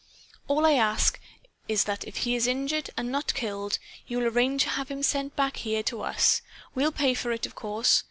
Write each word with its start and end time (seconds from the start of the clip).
All 0.47 0.65
I 0.65 0.71
ask 0.71 1.19
is 1.69 1.83
that 1.83 2.05
if 2.07 2.15
he 2.25 2.33
is 2.35 2.47
injured 2.47 2.89
and 2.97 3.11
not 3.11 3.35
killed, 3.35 3.77
you'll 4.07 4.25
arrange 4.25 4.63
to 4.63 4.69
have 4.71 4.89
him 4.89 5.03
sent 5.03 5.35
back 5.35 5.57
here 5.57 5.83
to 5.83 6.01
us. 6.01 6.41
We'll 6.73 6.91
pay 6.91 7.13
for 7.13 7.31
it, 7.31 7.45
of 7.45 7.53
course. 7.53 7.99